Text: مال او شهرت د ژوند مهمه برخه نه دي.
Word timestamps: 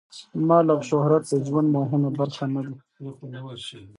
مال 0.47 0.65
او 0.73 0.79
شهرت 0.89 1.23
د 1.29 1.33
ژوند 1.47 1.67
مهمه 1.77 2.09
برخه 2.19 2.43
نه 2.53 2.61
دي. 2.65 2.75